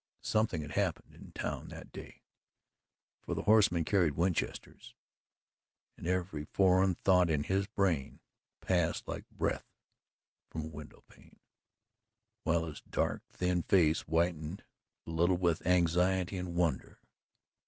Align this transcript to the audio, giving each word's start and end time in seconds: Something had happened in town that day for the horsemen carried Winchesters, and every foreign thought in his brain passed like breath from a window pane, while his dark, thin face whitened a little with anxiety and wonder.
Something 0.23 0.63
had 0.63 0.71
happened 0.71 1.13
in 1.13 1.31
town 1.31 1.67
that 1.69 1.91
day 1.91 2.23
for 3.21 3.35
the 3.35 3.43
horsemen 3.43 3.85
carried 3.85 4.13
Winchesters, 4.15 4.95
and 5.95 6.07
every 6.07 6.45
foreign 6.45 6.95
thought 6.95 7.29
in 7.29 7.43
his 7.43 7.67
brain 7.67 8.19
passed 8.61 9.07
like 9.07 9.29
breath 9.29 9.67
from 10.49 10.63
a 10.65 10.69
window 10.69 11.03
pane, 11.07 11.39
while 12.41 12.65
his 12.65 12.81
dark, 12.89 13.21
thin 13.29 13.61
face 13.61 14.01
whitened 14.01 14.63
a 15.05 15.11
little 15.11 15.37
with 15.37 15.63
anxiety 15.67 16.35
and 16.35 16.55
wonder. 16.55 16.97